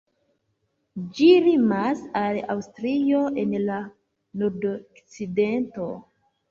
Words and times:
Ĝi 1.17 1.27
limas 1.49 2.01
al 2.23 2.41
Aŭstrio 2.55 3.23
en 3.45 3.55
la 3.69 3.79
nordokcidento. 4.43 5.93